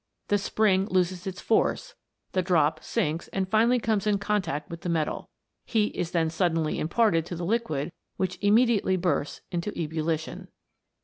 [0.29, 1.93] The spring loses its force,
[2.31, 5.29] the drop sinks and finally comes in contact with the metal.
[5.63, 10.47] Heat is then suddenly imparted to the liquid, which immediately bursts into ebullition."